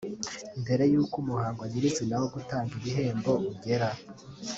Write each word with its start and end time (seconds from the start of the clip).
Mbere 0.61 0.83
y’uko 0.91 1.15
umuhango 1.23 1.61
nyir’izina 1.69 2.15
wo 2.21 2.27
gutanga 2.35 2.71
ibihembo 2.79 3.31
ugera 3.51 3.89